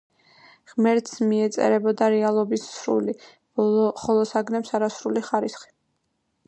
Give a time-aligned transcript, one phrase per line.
[0.71, 3.15] ღმერთს მიეწერებოდა რეალობის სრული,
[4.05, 5.71] ხოლო საგნებს არასრული ხარისხი.